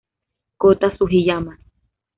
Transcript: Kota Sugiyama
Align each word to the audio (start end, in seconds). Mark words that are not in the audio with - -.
Kota 0.57 0.87
Sugiyama 0.97 1.53